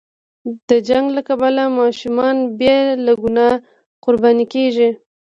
[0.69, 3.55] د جنګ له کبله ماشومان بې له ګناه
[4.03, 4.89] قرباني کېږي.